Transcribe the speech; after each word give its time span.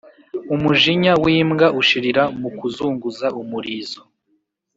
Umujinya 0.55 1.13
w’imbwa 1.23 1.67
ushirira 1.81 2.23
mu 2.39 2.49
kuzunguza 2.57 3.27
umurizo. 3.41 3.99